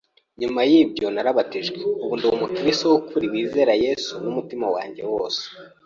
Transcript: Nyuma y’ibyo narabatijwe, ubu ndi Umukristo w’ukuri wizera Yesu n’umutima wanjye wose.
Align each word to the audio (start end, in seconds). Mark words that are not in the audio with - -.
Nyuma 0.41 0.61
y’ibyo 0.69 1.07
narabatijwe, 1.13 1.79
ubu 2.03 2.13
ndi 2.17 2.25
Umukristo 2.35 2.85
w’ukuri 2.91 3.25
wizera 3.33 3.73
Yesu 3.85 4.13
n’umutima 4.23 4.65
wanjye 4.75 5.01
wose. 5.13 5.41